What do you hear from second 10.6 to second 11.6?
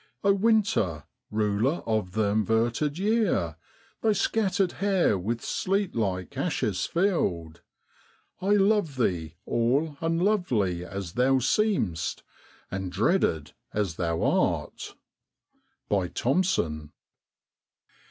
as thou